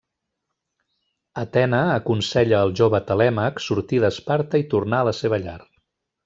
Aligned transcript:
Atena 1.41 1.81
aconsella 1.95 2.63
el 2.69 2.73
jove 2.79 3.01
Telèmac 3.13 3.61
sortir 3.67 4.01
d'Esparta 4.05 4.63
i 4.65 4.67
tornar 4.77 5.03
a 5.07 5.09
la 5.11 5.15
seva 5.21 5.41
llar. 5.47 5.59